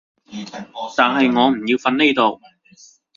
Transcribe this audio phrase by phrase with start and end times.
[0.97, 2.41] 但係我唔要瞓呢度